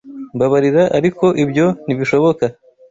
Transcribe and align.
Mbabarira, 0.35 0.83
ariko 0.97 1.25
ibyo 1.43 1.65
ntibishoboka. 1.85 2.45